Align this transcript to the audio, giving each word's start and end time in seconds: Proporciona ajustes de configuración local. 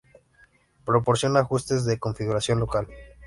Proporciona 0.83 1.41
ajustes 1.41 1.85
de 1.85 1.99
configuración 1.99 2.59
local. 2.59 2.87